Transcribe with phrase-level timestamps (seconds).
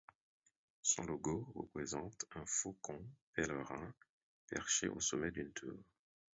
[0.81, 2.99] Son logo représente un faucon
[3.33, 3.93] pèlerin
[4.47, 5.77] perché au sommet d'une tour.